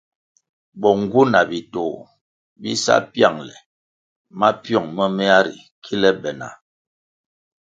Bo 0.79 0.89
ngu 1.01 1.21
na 1.31 1.41
bitoh 1.49 1.95
bi 2.61 2.71
sa 2.83 2.95
pyangʼle 3.11 3.55
mapyong 4.39 4.89
momea 4.95 5.39
ri 5.45 5.55
kile 5.83 6.09
be 6.21 6.31
na. 6.39 6.47